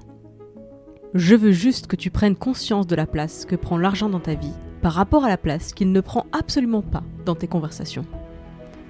Je 1.14 1.35
veux 1.37 1.52
juste 1.52 1.87
que 1.87 1.97
tu 1.97 2.11
prennes 2.11 2.37
conscience 2.37 2.87
de 2.87 2.97
la 2.97 3.06
place 3.06 3.44
que 3.44 3.54
prend 3.54 3.76
l'argent 3.76 4.09
dans 4.09 4.18
ta 4.18 4.35
vie 4.35 4.54
par 4.80 4.94
rapport 4.94 5.25
à 5.25 5.28
la 5.28 5.37
place 5.37 5.75
qu'il 5.75 5.92
ne 5.92 6.00
prend 6.00 6.26
absolument 6.32 6.82
pas 6.82 7.04
dans 7.25 7.35
tes 7.35 7.47
conversations. 7.47 8.06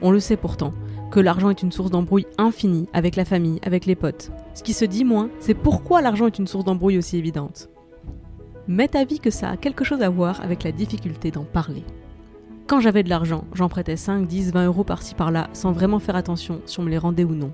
On 0.00 0.11
le 0.11 0.21
sait 0.21 0.37
pourtant, 0.37 0.73
que 1.12 1.21
l'argent 1.21 1.50
est 1.50 1.62
une 1.62 1.71
source 1.71 1.90
d'embrouille 1.90 2.26
infinie 2.38 2.88
avec 2.95 3.16
la 3.16 3.26
famille, 3.26 3.61
avec 3.62 3.85
les 3.85 3.95
potes. 3.95 4.33
Ce 4.54 4.62
qui 4.62 4.73
se 4.73 4.87
dit 4.87 5.04
moins, 5.04 5.28
c'est 5.40 5.54
pourquoi 5.54 6.00
l'argent 6.00 6.26
est 6.26 6.38
une 6.38 6.47
source 6.47 6.64
d'embrouille 6.64 6.97
aussi 6.97 7.19
évidente. 7.19 7.69
Mets 8.66 8.88
ta 8.88 9.04
vie 9.04 9.21
que 9.21 9.31
ça 9.31 9.50
a 9.50 9.59
quelque 9.59 9.85
chose 9.85 10.00
à 10.00 10.09
voir 10.09 10.40
avec 10.40 10.64
la 10.64 10.73
difficulté 10.73 11.31
d'en 11.31 11.45
parler. 11.45 11.85
Quand 12.66 12.81
j'avais 12.81 13.02
de 13.02 13.11
l'argent, 13.11 13.45
j'en 13.52 13.69
prêtais 13.69 13.97
5, 13.97 14.26
10, 14.26 14.52
20 14.52 14.66
euros 14.66 14.85
par-ci 14.85 15.14
par-là 15.14 15.50
sans 15.52 15.73
vraiment 15.73 15.99
faire 15.99 16.16
attention 16.16 16.62
si 16.64 16.81
on 16.81 16.83
me 16.83 16.90
les 16.90 16.97
rendait 16.97 17.25
ou 17.25 17.35
non. 17.35 17.52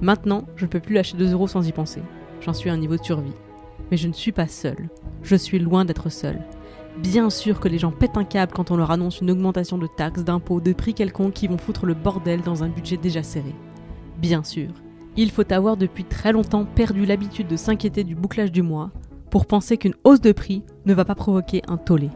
Maintenant, 0.00 0.44
je 0.54 0.64
ne 0.64 0.70
peux 0.70 0.80
plus 0.80 0.94
lâcher 0.94 1.16
2 1.16 1.32
euros 1.32 1.48
sans 1.48 1.66
y 1.66 1.72
penser. 1.72 2.02
J'en 2.40 2.52
suis 2.52 2.70
à 2.70 2.74
un 2.74 2.78
niveau 2.78 2.96
de 2.96 3.02
survie. 3.02 3.34
Mais 3.90 3.96
je 3.96 4.06
ne 4.06 4.12
suis 4.12 4.32
pas 4.32 4.46
seule. 4.46 4.88
Je 5.22 5.34
suis 5.34 5.58
loin 5.58 5.84
d'être 5.84 6.10
seule. 6.10 6.42
Bien 6.98 7.28
sûr 7.28 7.58
que 7.58 7.68
les 7.68 7.78
gens 7.78 7.90
pètent 7.90 8.16
un 8.16 8.24
câble 8.24 8.52
quand 8.52 8.70
on 8.70 8.76
leur 8.76 8.92
annonce 8.92 9.20
une 9.20 9.30
augmentation 9.30 9.78
de 9.78 9.88
taxes, 9.88 10.24
d'impôts, 10.24 10.60
de 10.60 10.72
prix 10.72 10.94
quelconques 10.94 11.34
qui 11.34 11.48
vont 11.48 11.58
foutre 11.58 11.86
le 11.86 11.94
bordel 11.94 12.40
dans 12.42 12.62
un 12.62 12.68
budget 12.68 12.96
déjà 12.96 13.22
serré. 13.22 13.54
Bien 14.18 14.44
sûr. 14.44 14.68
Il 15.16 15.30
faut 15.30 15.52
avoir 15.52 15.76
depuis 15.76 16.04
très 16.04 16.32
longtemps 16.32 16.64
perdu 16.64 17.04
l'habitude 17.04 17.48
de 17.48 17.56
s'inquiéter 17.56 18.04
du 18.04 18.14
bouclage 18.14 18.52
du 18.52 18.62
mois 18.62 18.90
pour 19.30 19.46
penser 19.46 19.76
qu'une 19.76 19.94
hausse 20.04 20.20
de 20.20 20.32
prix 20.32 20.62
ne 20.86 20.94
va 20.94 21.04
pas 21.04 21.16
provoquer 21.16 21.62
un 21.66 21.76
tollé. 21.76 22.10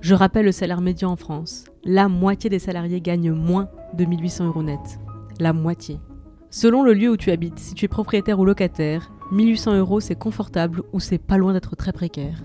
Je 0.00 0.14
rappelle 0.14 0.44
le 0.44 0.52
salaire 0.52 0.80
médian 0.80 1.10
en 1.10 1.16
France. 1.16 1.64
La 1.84 2.08
moitié 2.08 2.50
des 2.50 2.58
salariés 2.58 3.00
gagnent 3.00 3.32
moins 3.32 3.68
de 3.94 4.04
1800 4.04 4.46
euros 4.46 4.62
net. 4.62 5.00
La 5.40 5.52
moitié. 5.52 6.00
Selon 6.50 6.82
le 6.82 6.92
lieu 6.92 7.10
où 7.10 7.16
tu 7.16 7.30
habites, 7.30 7.58
si 7.58 7.74
tu 7.74 7.84
es 7.84 7.88
propriétaire 7.88 8.38
ou 8.38 8.44
locataire, 8.44 9.12
1800 9.32 9.78
euros 9.78 10.00
c'est 10.00 10.14
confortable 10.14 10.82
ou 10.92 11.00
c'est 11.00 11.18
pas 11.18 11.38
loin 11.38 11.52
d'être 11.52 11.76
très 11.76 11.92
précaire. 11.92 12.42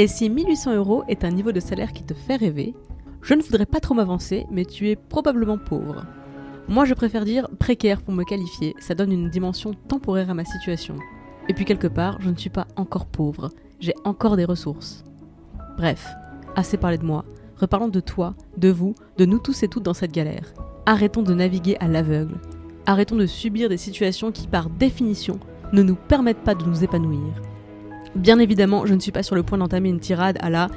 Et 0.00 0.06
si 0.06 0.30
1800 0.30 0.76
euros 0.76 1.02
est 1.08 1.24
un 1.24 1.30
niveau 1.30 1.50
de 1.50 1.58
salaire 1.58 1.92
qui 1.92 2.04
te 2.04 2.14
fait 2.14 2.36
rêver, 2.36 2.72
je 3.20 3.34
ne 3.34 3.42
voudrais 3.42 3.66
pas 3.66 3.80
trop 3.80 3.94
m'avancer, 3.94 4.46
mais 4.48 4.64
tu 4.64 4.88
es 4.88 4.94
probablement 4.94 5.58
pauvre. 5.58 6.06
Moi, 6.68 6.84
je 6.84 6.94
préfère 6.94 7.24
dire 7.24 7.48
précaire 7.58 8.02
pour 8.02 8.14
me 8.14 8.22
qualifier, 8.22 8.76
ça 8.78 8.94
donne 8.94 9.10
une 9.10 9.28
dimension 9.28 9.74
temporaire 9.88 10.30
à 10.30 10.34
ma 10.34 10.44
situation. 10.44 10.94
Et 11.48 11.54
puis 11.54 11.64
quelque 11.64 11.88
part, 11.88 12.20
je 12.20 12.30
ne 12.30 12.36
suis 12.36 12.48
pas 12.48 12.68
encore 12.76 13.06
pauvre, 13.06 13.50
j'ai 13.80 13.94
encore 14.04 14.36
des 14.36 14.44
ressources. 14.44 15.02
Bref, 15.76 16.06
assez 16.54 16.76
parlé 16.76 16.98
de 16.98 17.04
moi, 17.04 17.24
reparlons 17.56 17.88
de 17.88 18.00
toi, 18.00 18.36
de 18.56 18.68
vous, 18.68 18.94
de 19.16 19.24
nous 19.24 19.40
tous 19.40 19.64
et 19.64 19.68
toutes 19.68 19.82
dans 19.82 19.94
cette 19.94 20.12
galère. 20.12 20.54
Arrêtons 20.86 21.22
de 21.22 21.34
naviguer 21.34 21.76
à 21.80 21.88
l'aveugle. 21.88 22.36
Arrêtons 22.86 23.16
de 23.16 23.26
subir 23.26 23.68
des 23.68 23.76
situations 23.76 24.30
qui, 24.30 24.46
par 24.46 24.70
définition, 24.70 25.40
ne 25.72 25.82
nous 25.82 25.96
permettent 25.96 26.44
pas 26.44 26.54
de 26.54 26.64
nous 26.64 26.84
épanouir. 26.84 27.34
Bien 28.14 28.38
évidemment, 28.38 28.86
je 28.86 28.94
ne 28.94 29.00
suis 29.00 29.12
pas 29.12 29.22
sur 29.22 29.34
le 29.34 29.42
point 29.42 29.58
d'entamer 29.58 29.88
une 29.88 30.00
tirade 30.00 30.38
à 30.40 30.50
la 30.50 30.68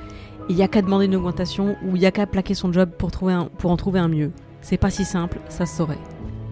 il 0.49 0.57
y 0.57 0.63
a 0.63 0.67
qu'à 0.67 0.81
demander 0.81 1.05
une 1.05 1.15
augmentation 1.15 1.77
ou 1.85 1.95
il 1.95 2.01
y 2.01 2.05
a 2.05 2.11
qu'à 2.11 2.25
plaquer 2.25 2.55
son 2.55 2.73
job 2.73 2.89
pour 2.97 3.71
en 3.71 3.77
trouver 3.77 3.99
un 3.99 4.07
mieux. 4.07 4.31
C'est 4.61 4.77
pas 4.77 4.89
si 4.89 5.05
simple, 5.05 5.39
ça 5.49 5.65
se 5.65 5.77
saurait. 5.77 5.97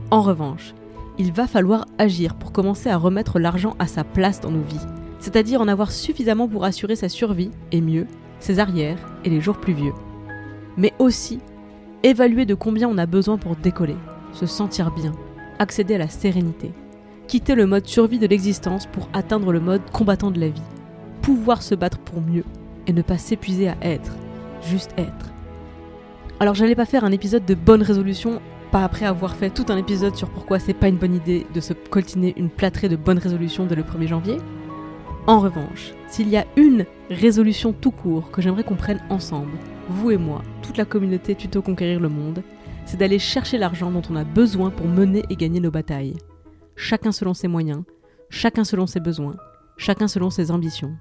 En 0.10 0.22
revanche, 0.22 0.74
il 1.18 1.34
va 1.34 1.48
falloir 1.48 1.86
agir 1.98 2.36
pour 2.36 2.52
commencer 2.52 2.90
à 2.90 2.98
remettre 2.98 3.40
l'argent 3.40 3.76
à 3.78 3.88
sa 3.88 4.04
place 4.04 4.40
dans 4.40 4.52
nos 4.52 4.62
vies, 4.62 4.80
c'est-à-dire 5.20 5.60
en 5.60 5.68
avoir 5.68 5.92
suffisamment 5.92 6.48
pour 6.48 6.64
assurer 6.64 6.96
sa 6.96 7.10
survie 7.10 7.52
et 7.72 7.82
mieux, 7.82 8.08
ses 8.40 8.60
arrières 8.60 8.98
et 9.26 9.30
les 9.30 9.42
jours 9.42 9.58
plus 9.58 9.74
vieux. 9.74 9.94
Mais 10.78 10.94
aussi 10.98 11.40
évaluer 12.04 12.46
de 12.46 12.56
combien 12.56 12.88
on 12.88 12.98
a 12.98 13.06
besoin 13.06 13.38
pour 13.38 13.58
décoller, 13.58 13.98
se 14.32 14.46
sentir 14.46 14.92
bien, 14.92 15.12
accéder 15.60 15.96
à 15.96 16.00
la 16.00 16.08
sérénité, 16.08 16.72
quitter 17.30 17.54
le 17.54 17.68
mode 17.68 17.86
survie 17.86 18.18
de 18.18 18.26
l'existence 18.26 18.88
pour 18.88 19.08
atteindre 19.14 19.52
le 19.52 19.60
mode 19.60 19.88
combattant 19.92 20.32
de 20.32 20.40
la 20.40 20.50
vie, 20.50 20.64
pouvoir 21.22 21.62
se 21.62 21.76
battre 21.76 22.00
pour 22.00 22.22
mieux 22.22 22.44
et 22.88 22.92
ne 22.92 23.04
pas 23.04 23.20
s'épuiser 23.20 23.70
à 23.70 23.78
être, 23.82 24.16
juste 24.68 24.92
être. 24.98 25.32
Alors 26.40 26.56
j'allais 26.56 26.76
pas 26.76 26.88
faire 26.88 27.04
un 27.04 27.12
épisode 27.12 27.46
de 27.46 27.54
bonne 27.54 27.84
résolution, 27.84 28.42
pas 28.72 28.84
après 28.84 29.06
avoir 29.06 29.36
fait 29.36 29.52
tout 29.52 29.68
un 29.70 29.78
épisode 29.78 30.16
sur 30.16 30.28
pourquoi 30.32 30.58
c'est 30.58 30.74
pas 30.74 30.88
une 30.88 30.98
bonne 30.98 31.14
idée 31.14 31.46
de 31.54 31.60
se 31.60 31.74
coltiner 31.74 32.34
une 32.36 32.50
plâtrée 32.50 32.90
de 32.90 32.96
bonnes 32.96 33.20
résolutions 33.20 33.68
dès 33.68 33.76
le 33.76 33.84
1er 33.84 34.08
janvier. 34.08 34.38
En 35.28 35.40
revanche, 35.40 35.94
s'il 36.08 36.30
y 36.30 36.38
a 36.38 36.48
une 36.58 36.88
résolution 37.12 37.74
tout 37.74 37.92
court 37.92 38.32
que 38.32 38.42
j'aimerais 38.42 38.64
qu'on 38.64 38.74
prenne 38.74 39.04
ensemble, 39.12 39.52
vous 39.88 40.10
et 40.10 40.18
moi, 40.18 40.42
toute 40.64 40.78
la 40.78 40.86
communauté 40.86 41.36
Tuto 41.36 41.62
Conquérir 41.62 42.00
le 42.00 42.10
Monde, 42.10 42.42
c'est 42.86 42.98
d'aller 42.98 43.20
chercher 43.20 43.60
l'argent 43.60 43.92
dont 43.92 44.02
on 44.10 44.16
a 44.16 44.24
besoin 44.24 44.72
pour 44.72 44.88
mener 44.88 45.24
et 45.30 45.36
gagner 45.36 45.60
nos 45.60 45.70
batailles 45.70 46.16
chacun 46.80 47.12
selon 47.12 47.34
ses 47.34 47.50
moyens, 47.50 47.84
chacun 48.30 48.64
selon 48.64 48.88
ses 48.88 49.02
besoins, 49.02 49.36
chacun 49.76 50.08
selon 50.08 50.30
ses 50.30 50.50
ambitions. 50.50 50.96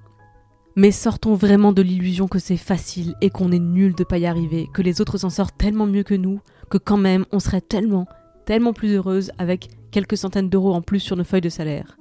Mais 0.75 0.91
sortons 0.91 1.35
vraiment 1.35 1.71
de 1.71 1.81
l'illusion 1.81 2.27
que 2.27 2.37
c'est 2.37 2.57
facile 2.57 3.15
et 3.21 3.29
qu'on 3.29 3.51
est 3.51 3.59
nul 3.59 3.95
de 3.95 4.03
pas 4.03 4.17
y 4.17 4.25
arriver, 4.25 4.67
que 4.73 4.81
les 4.81 4.99
autres 4.99 5.17
s'en 5.17 5.29
sortent 5.29 5.57
tellement 5.57 5.87
mieux 5.87 6.03
que 6.03 6.13
nous, 6.13 6.41
que 6.69 6.77
quand 6.77 6.97
même 6.97 7.25
on 7.31 7.39
serait 7.39 7.61
tellement, 7.61 8.07
tellement 8.45 8.73
plus 8.73 8.93
heureuse 8.93 9.31
avec 9.37 9.69
quelques 9.89 10.17
centaines 10.17 10.49
d'euros 10.49 10.73
en 10.73 10.81
plus 10.81 10.99
sur 10.99 11.15
nos 11.15 11.23
feuilles 11.23 11.39
de 11.39 11.49
salaire. 11.49 11.97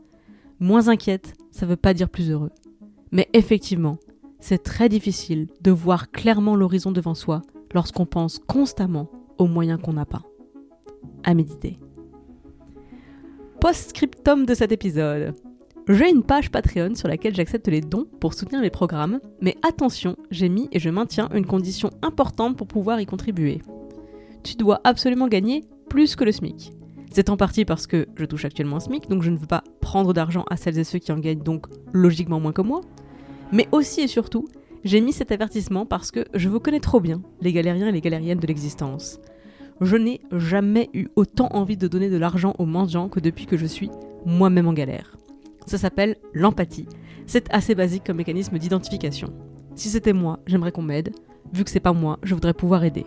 Moins 0.58 0.88
inquiète, 0.88 1.34
ça 1.52 1.64
veut 1.64 1.76
pas 1.76 1.94
dire 1.94 2.08
plus 2.08 2.30
heureux. 2.30 2.50
Mais 3.12 3.28
effectivement, 3.32 3.98
c'est 4.40 4.62
très 4.62 4.88
difficile 4.88 5.46
de 5.60 5.70
voir 5.70 6.10
clairement 6.10 6.56
l'horizon 6.56 6.90
devant 6.90 7.14
soi 7.14 7.42
lorsqu'on 7.72 8.06
pense 8.06 8.40
constamment 8.40 9.08
aux 9.38 9.46
moyens 9.46 9.80
qu'on 9.80 9.92
n'a 9.92 10.04
pas. 10.04 10.22
À 11.22 11.32
méditer. 11.32 11.78
Post-scriptum 13.60 14.46
de 14.46 14.54
cet 14.54 14.70
épisode. 14.70 15.34
J'ai 15.88 16.08
une 16.08 16.22
page 16.22 16.52
Patreon 16.52 16.94
sur 16.94 17.08
laquelle 17.08 17.34
j'accepte 17.34 17.66
les 17.66 17.80
dons 17.80 18.06
pour 18.20 18.32
soutenir 18.32 18.62
les 18.62 18.70
programmes, 18.70 19.18
mais 19.40 19.56
attention, 19.66 20.14
j'ai 20.30 20.48
mis 20.48 20.68
et 20.70 20.78
je 20.78 20.90
maintiens 20.90 21.28
une 21.34 21.44
condition 21.44 21.90
importante 22.02 22.56
pour 22.56 22.68
pouvoir 22.68 23.00
y 23.00 23.06
contribuer. 23.06 23.60
Tu 24.44 24.54
dois 24.54 24.80
absolument 24.84 25.26
gagner 25.26 25.64
plus 25.88 26.14
que 26.14 26.22
le 26.22 26.30
SMIC. 26.30 26.70
C'est 27.10 27.30
en 27.30 27.36
partie 27.36 27.64
parce 27.64 27.88
que 27.88 28.06
je 28.14 28.26
touche 28.26 28.44
actuellement 28.44 28.76
un 28.76 28.80
SMIC, 28.80 29.08
donc 29.08 29.24
je 29.24 29.30
ne 29.30 29.36
veux 29.36 29.46
pas 29.46 29.64
prendre 29.80 30.12
d'argent 30.12 30.44
à 30.48 30.56
celles 30.56 30.78
et 30.78 30.84
ceux 30.84 31.00
qui 31.00 31.10
en 31.10 31.18
gagnent 31.18 31.42
donc 31.42 31.66
logiquement 31.92 32.38
moins 32.38 32.52
que 32.52 32.62
moi. 32.62 32.82
Mais 33.50 33.66
aussi 33.72 34.02
et 34.02 34.08
surtout, 34.08 34.46
j'ai 34.84 35.00
mis 35.00 35.12
cet 35.12 35.32
avertissement 35.32 35.84
parce 35.84 36.12
que 36.12 36.26
je 36.32 36.48
vous 36.48 36.60
connais 36.60 36.78
trop 36.78 37.00
bien, 37.00 37.22
les 37.40 37.52
galériens 37.52 37.88
et 37.88 37.92
les 37.92 38.00
galériennes 38.00 38.38
de 38.38 38.46
l'existence 38.46 39.18
je 39.80 39.96
n'ai 39.96 40.20
jamais 40.32 40.90
eu 40.92 41.08
autant 41.16 41.48
envie 41.52 41.76
de 41.76 41.88
donner 41.88 42.10
de 42.10 42.16
l'argent 42.16 42.54
aux 42.58 42.66
mendiants 42.66 43.08
que 43.08 43.20
depuis 43.20 43.46
que 43.46 43.56
je 43.56 43.66
suis 43.66 43.90
moi-même 44.26 44.68
en 44.68 44.72
galère. 44.72 45.16
Ça 45.66 45.78
s'appelle 45.78 46.16
l'empathie. 46.32 46.88
C'est 47.26 47.52
assez 47.52 47.74
basique 47.74 48.04
comme 48.04 48.16
mécanisme 48.16 48.58
d'identification. 48.58 49.32
Si 49.74 49.88
c'était 49.88 50.12
moi, 50.12 50.40
j'aimerais 50.46 50.72
qu'on 50.72 50.82
m'aide. 50.82 51.14
Vu 51.52 51.64
que 51.64 51.70
c'est 51.70 51.80
pas 51.80 51.92
moi, 51.92 52.18
je 52.22 52.34
voudrais 52.34 52.54
pouvoir 52.54 52.84
aider. 52.84 53.06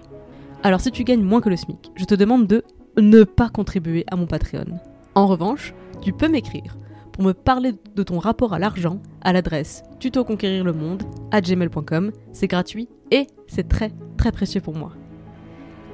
Alors 0.63 0.81
si 0.81 0.91
tu 0.91 1.03
gagnes 1.03 1.23
moins 1.23 1.41
que 1.41 1.49
le 1.49 1.57
SMIC, 1.57 1.91
je 1.95 2.05
te 2.05 2.15
demande 2.15 2.47
de 2.47 2.63
ne 2.97 3.23
pas 3.23 3.49
contribuer 3.49 4.05
à 4.11 4.15
mon 4.15 4.27
Patreon. 4.27 4.79
En 5.15 5.27
revanche, 5.27 5.73
tu 6.01 6.13
peux 6.13 6.27
m'écrire 6.27 6.77
pour 7.11 7.23
me 7.23 7.33
parler 7.33 7.73
de 7.95 8.03
ton 8.03 8.19
rapport 8.19 8.53
à 8.53 8.59
l'argent 8.59 9.01
à 9.21 9.33
l'adresse 9.33 9.83
tutoconquérirlemonde 9.99 11.03
à 11.31 11.41
gmail.com. 11.41 12.11
C'est 12.31 12.47
gratuit 12.47 12.87
et 13.11 13.27
c'est 13.47 13.67
très 13.67 13.91
très 14.17 14.31
précieux 14.31 14.61
pour 14.61 14.75
moi. 14.75 14.93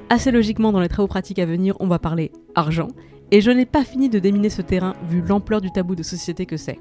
Assez 0.10 0.32
logiquement, 0.32 0.72
dans 0.72 0.80
les 0.80 0.88
travaux 0.88 1.08
pratiques 1.08 1.40
à 1.40 1.46
venir, 1.46 1.76
on 1.82 1.88
va 1.88 2.00
parler 2.00 2.32
argent, 2.56 2.88
et 3.32 3.42
je 3.42 3.52
n'ai 3.52 3.66
pas 3.66 3.84
fini 3.84 4.08
de 4.08 4.20
déminer 4.20 4.50
ce 4.50 4.62
terrain 4.62 4.96
vu 5.10 5.22
l'ampleur 5.22 5.60
du 5.60 5.70
tabou 5.70 5.96
de 5.96 6.04
société 6.04 6.46
que 6.46 6.56
c'est. 6.56 6.80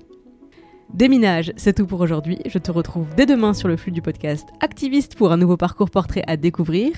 Déminage, 0.95 1.53
c'est 1.57 1.75
tout 1.75 1.87
pour 1.87 2.01
aujourd'hui. 2.01 2.39
Je 2.47 2.59
te 2.59 2.71
retrouve 2.71 3.09
dès 3.17 3.27
demain 3.27 3.53
sur 3.53 3.67
le 3.67 3.77
flux 3.77 3.91
du 3.91 4.01
podcast 4.01 4.47
Activiste 4.61 5.17
pour 5.17 5.33
un 5.33 5.37
nouveau 5.37 5.57
parcours 5.57 5.91
portrait 5.91 6.23
à 6.29 6.37
découvrir. 6.37 6.93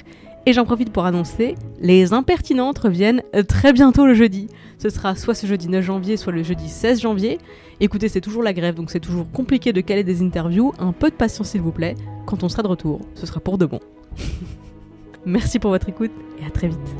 Et 0.44 0.52
j'en 0.52 0.66
profite 0.66 0.92
pour 0.92 1.06
annoncer, 1.06 1.54
les 1.80 2.12
impertinentes 2.12 2.78
reviennent 2.78 3.22
très 3.48 3.72
bientôt 3.72 4.04
le 4.04 4.12
jeudi. 4.12 4.48
Ce 4.76 4.90
sera 4.90 5.16
soit 5.16 5.34
ce 5.34 5.46
jeudi 5.46 5.68
9 5.68 5.82
janvier, 5.82 6.18
soit 6.18 6.32
le 6.32 6.42
jeudi 6.42 6.68
16 6.68 7.00
janvier. 7.00 7.38
Écoutez, 7.80 8.08
c'est 8.08 8.20
toujours 8.20 8.42
la 8.42 8.52
grève, 8.52 8.74
donc 8.74 8.90
c'est 8.90 9.00
toujours 9.00 9.30
compliqué 9.32 9.72
de 9.72 9.80
caler 9.80 10.04
des 10.04 10.22
interviews. 10.22 10.74
Un 10.78 10.92
peu 10.92 11.08
de 11.08 11.16
patience 11.16 11.48
s'il 11.48 11.62
vous 11.62 11.72
plaît. 11.72 11.94
Quand 12.26 12.42
on 12.42 12.50
sera 12.50 12.62
de 12.62 12.68
retour, 12.68 13.00
ce 13.14 13.24
sera 13.24 13.40
pour 13.40 13.56
de 13.56 13.64
bon. 13.64 13.80
Merci 15.28 15.58
pour 15.58 15.72
votre 15.72 15.90
écoute 15.90 16.10
et 16.40 16.46
à 16.46 16.50
très 16.50 16.68
vite. 16.68 16.96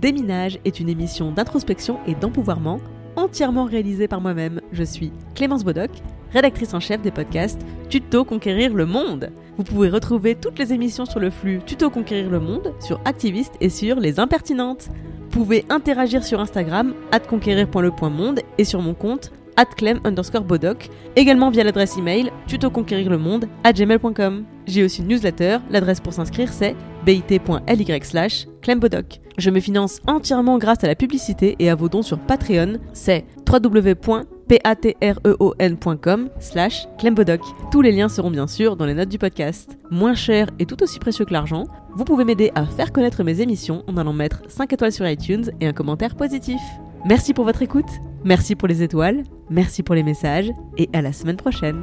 Déminage 0.00 0.58
est 0.64 0.80
une 0.80 0.88
émission 0.88 1.30
d'introspection 1.30 1.98
et 2.06 2.14
d'empouvoirment 2.14 2.80
entièrement 3.16 3.66
réalisée 3.66 4.08
par 4.08 4.22
moi-même. 4.22 4.62
Je 4.72 4.82
suis 4.82 5.12
Clémence 5.34 5.62
Bodoc, 5.62 5.90
rédactrice 6.32 6.72
en 6.72 6.80
chef 6.80 7.02
des 7.02 7.10
podcasts 7.10 7.60
Tuto 7.90 8.24
Conquérir 8.24 8.72
le 8.72 8.86
Monde. 8.86 9.28
Vous 9.58 9.62
pouvez 9.62 9.90
retrouver 9.90 10.36
toutes 10.36 10.58
les 10.58 10.72
émissions 10.72 11.04
sur 11.04 11.20
le 11.20 11.28
flux 11.28 11.60
Tuto 11.66 11.90
Conquérir 11.90 12.30
le 12.30 12.40
Monde, 12.40 12.72
sur 12.80 12.98
Activiste 13.04 13.52
et 13.60 13.68
sur 13.68 14.00
Les 14.00 14.18
Impertinentes. 14.18 14.88
Vous 15.20 15.40
pouvez 15.40 15.66
interagir 15.68 16.24
sur 16.24 16.40
Instagram, 16.40 16.94
conquérir.le.monde 17.28 18.40
et 18.56 18.64
sur 18.64 18.80
mon 18.80 18.94
compte 18.94 19.32
clem 19.76 20.00
underscore 20.04 20.44
bodoc, 20.44 20.88
également 21.14 21.50
via 21.50 21.62
l'adresse 21.62 21.98
email 21.98 22.32
tutoconquérirlemonde 22.46 23.48
à 23.64 23.72
gmail.com. 23.74 24.46
J'ai 24.66 24.84
aussi 24.84 25.02
une 25.02 25.08
newsletter, 25.08 25.58
l'adresse 25.70 26.00
pour 26.00 26.12
s'inscrire 26.12 26.52
c'est 26.52 26.76
bit.ly 27.04 28.00
slash 28.02 28.46
clembodoc. 28.62 29.20
Je 29.36 29.50
me 29.50 29.60
finance 29.60 30.00
entièrement 30.06 30.58
grâce 30.58 30.84
à 30.84 30.86
la 30.86 30.94
publicité 30.94 31.56
et 31.58 31.68
à 31.68 31.74
vos 31.74 31.88
dons 31.88 32.02
sur 32.02 32.18
Patreon, 32.18 32.74
c'est 32.92 33.24
www.patreon.com 33.50 36.28
slash 36.38 36.86
clembodoc. 36.98 37.40
Tous 37.70 37.82
les 37.82 37.92
liens 37.92 38.08
seront 38.08 38.30
bien 38.30 38.46
sûr 38.46 38.76
dans 38.76 38.86
les 38.86 38.94
notes 38.94 39.08
du 39.08 39.18
podcast. 39.18 39.76
Moins 39.90 40.14
cher 40.14 40.48
et 40.58 40.66
tout 40.66 40.82
aussi 40.82 40.98
précieux 40.98 41.24
que 41.24 41.32
l'argent, 41.32 41.64
vous 41.94 42.04
pouvez 42.04 42.24
m'aider 42.24 42.52
à 42.54 42.64
faire 42.64 42.92
connaître 42.92 43.24
mes 43.24 43.40
émissions 43.40 43.82
en 43.88 43.96
allant 43.96 44.12
mettre 44.12 44.42
5 44.48 44.72
étoiles 44.72 44.92
sur 44.92 45.08
iTunes 45.08 45.50
et 45.60 45.66
un 45.66 45.72
commentaire 45.72 46.14
positif. 46.14 46.60
Merci 47.04 47.34
pour 47.34 47.44
votre 47.44 47.62
écoute, 47.62 47.90
merci 48.24 48.54
pour 48.54 48.68
les 48.68 48.82
étoiles, 48.82 49.24
merci 49.50 49.82
pour 49.82 49.94
les 49.94 50.02
messages 50.02 50.50
et 50.78 50.88
à 50.92 51.02
la 51.02 51.12
semaine 51.12 51.36
prochaine. 51.36 51.82